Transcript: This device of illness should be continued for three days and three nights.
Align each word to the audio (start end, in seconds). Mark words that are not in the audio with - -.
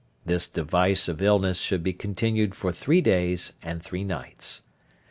This 0.25 0.47
device 0.47 1.07
of 1.07 1.21
illness 1.21 1.59
should 1.59 1.83
be 1.83 1.93
continued 1.93 2.55
for 2.55 2.71
three 2.71 3.01
days 3.01 3.53
and 3.61 3.83
three 3.83 4.03
nights. 4.03 4.63